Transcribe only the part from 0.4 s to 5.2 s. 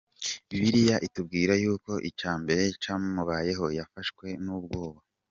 Bibiliya itubwira yuko icya mbere cyamubayeho, yafashwe n’ubwoba.